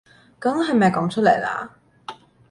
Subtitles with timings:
[0.39, 1.75] 梗係咪講出嚟啦